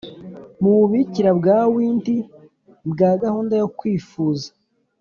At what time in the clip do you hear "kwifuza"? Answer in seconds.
3.77-4.47